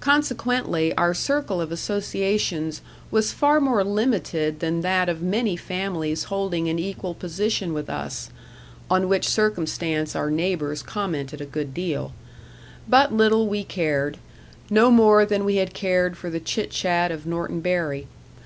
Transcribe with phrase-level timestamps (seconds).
[0.00, 6.68] Consequently, our circle of associations was far more limited than that of many families holding
[6.68, 8.28] an equal position with us
[8.90, 12.12] on which circumstance our neighbours commented a good deal.
[12.86, 14.18] But little we cared;
[14.68, 18.06] no more than we had cared for the chit chat of Norton Bury.